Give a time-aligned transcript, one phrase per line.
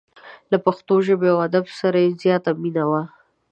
[0.51, 3.03] له پښتو ژبې او ادب سره یې زیاته مینه وه.